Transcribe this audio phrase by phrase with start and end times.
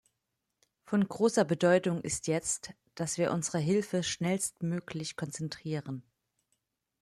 [0.83, 6.01] Von großer Bedeutung ist jetzt, dass wir unsere Hilfe schnellstmöglich konzentrieren.